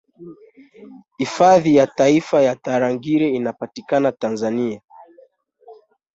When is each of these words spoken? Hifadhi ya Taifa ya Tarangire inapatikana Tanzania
Hifadhi 1.17 1.75
ya 1.75 1.87
Taifa 1.87 2.41
ya 2.41 2.55
Tarangire 2.55 3.29
inapatikana 3.29 4.11
Tanzania 4.11 4.81